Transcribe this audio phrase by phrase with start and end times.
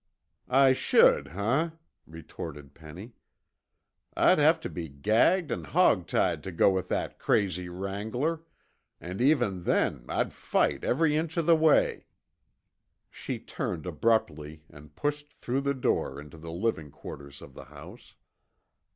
[0.49, 1.73] "I should, huh!"
[2.07, 3.13] retorted Penny.
[4.17, 8.41] "I'd have to be gagged and hog tied to go with that crazy wrangler,
[8.99, 12.07] and even then I'd fight every inch of the way."
[13.11, 18.15] She turned abruptly and pushed through the door into the living quarters of the house.